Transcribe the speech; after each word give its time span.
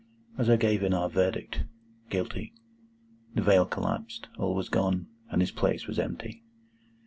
As 0.35 0.49
I 0.49 0.55
gave 0.55 0.81
in 0.81 0.95
our 0.95 1.07
verdict, 1.11 1.59
"Guilty," 2.09 2.55
the 3.35 3.43
veil 3.43 3.67
collapsed, 3.67 4.29
all 4.39 4.55
was 4.55 4.67
gone, 4.67 5.05
and 5.29 5.41
his 5.43 5.51
place 5.51 5.85
was 5.85 5.99
empty. 5.99 6.41